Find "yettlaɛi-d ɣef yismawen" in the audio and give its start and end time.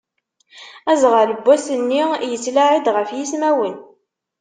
2.31-3.75